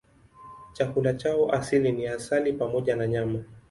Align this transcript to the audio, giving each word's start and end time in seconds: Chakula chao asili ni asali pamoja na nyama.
Chakula 0.73 1.13
chao 1.13 1.51
asili 1.51 1.91
ni 1.91 2.07
asali 2.07 2.53
pamoja 2.53 2.95
na 2.95 3.07
nyama. 3.07 3.43